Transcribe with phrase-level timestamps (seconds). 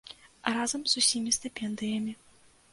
[0.55, 2.19] Разам з усімі стыпендыямі.